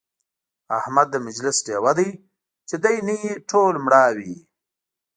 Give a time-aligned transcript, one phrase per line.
[0.79, 2.09] احمد د مجلس ډېوه دی،
[2.69, 4.39] چې دی نه وي ټول مړاوي وي.